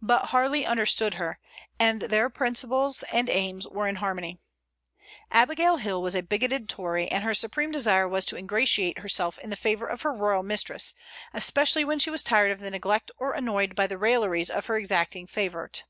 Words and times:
But 0.00 0.28
Harley 0.28 0.64
understood 0.64 1.12
her, 1.20 1.38
and 1.78 2.00
their 2.00 2.30
principles 2.30 3.02
and 3.12 3.28
aims 3.28 3.68
were 3.68 3.86
in 3.86 3.96
harmony. 3.96 4.38
Abigail 5.30 5.76
Hill 5.76 6.00
was 6.00 6.14
a 6.14 6.22
bigoted 6.22 6.66
Tory, 6.66 7.08
and 7.08 7.22
her 7.22 7.34
supreme 7.34 7.70
desire 7.70 8.08
was 8.08 8.24
to 8.24 8.38
ingratiate 8.38 9.00
herself 9.00 9.38
in 9.38 9.50
the 9.50 9.56
favor 9.56 9.86
of 9.86 10.00
her 10.00 10.14
royal 10.14 10.42
mistress, 10.42 10.94
especially 11.34 11.84
when 11.84 11.98
she 11.98 12.08
was 12.08 12.22
tired 12.22 12.52
of 12.52 12.60
the 12.60 12.70
neglect 12.70 13.10
or 13.18 13.32
annoyed 13.34 13.74
by 13.74 13.86
the 13.86 13.98
railleries 13.98 14.48
of 14.48 14.64
her 14.64 14.78
exacting 14.78 15.26
favorite. 15.26 15.84